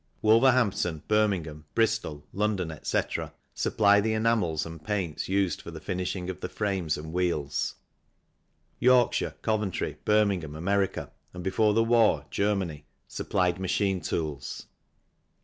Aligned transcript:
Wolverhampton, 0.23 1.03
Birmingham, 1.07 1.65
Bristol, 1.75 2.25
London, 2.33 2.71
etc., 2.71 3.33
supply 3.53 4.01
the 4.01 4.13
enamels 4.13 4.65
and 4.65 4.83
paints 4.83 5.29
used 5.29 5.61
for 5.61 5.69
the 5.69 5.79
finishing 5.79 6.27
of 6.27 6.39
the 6.39 6.49
frames 6.49 6.97
and 6.97 7.13
wheels. 7.13 7.75
Yorkshire, 8.79 9.35
Coventry, 9.43 9.97
Birmingham, 10.03 10.55
America, 10.55 11.11
and 11.35 11.43
before 11.43 11.75
the 11.75 11.83
war, 11.83 12.25
Germany, 12.31 12.87
supplied 13.07 13.59
machine 13.59 14.01
tools. 14.01 14.65